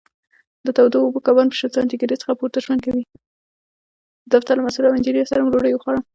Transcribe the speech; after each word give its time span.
د 0.65 0.67
دفتر 4.33 4.53
له 4.57 4.63
مسوول 4.65 4.87
او 4.87 4.95
انجینر 4.97 5.25
سره 5.31 5.39
مو 5.43 5.51
ډوډۍ 5.53 5.71
وخوړه. 5.73 5.99